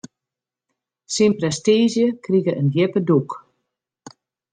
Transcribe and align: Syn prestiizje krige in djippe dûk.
Syn 1.15 1.35
prestiizje 1.39 2.07
krige 2.25 2.51
in 2.61 2.67
djippe 2.73 2.99
dûk. 3.07 3.29